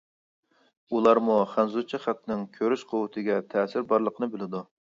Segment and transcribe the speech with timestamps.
[0.95, 4.67] ئۇلارمۇ خەنزۇچە خەتنىڭ كۆرۈش قۇۋۋىتىگە تەسىرى بارلىقىنى بىلىدۇ.